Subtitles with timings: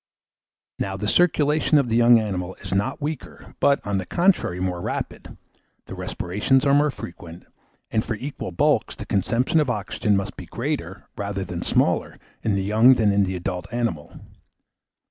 [0.79, 4.81] Now, the circulation in the young animal is not weaker, but, on the contrary, more
[4.81, 5.37] rapid;
[5.85, 7.45] the respirations are more frequent;
[7.91, 12.55] and, for equal bulks, the consumption of oxygen must be greater rather than smaller in
[12.55, 14.19] the young than in the adult animal.